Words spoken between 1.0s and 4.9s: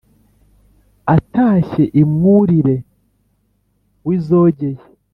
atashye i mwurire w’izogeye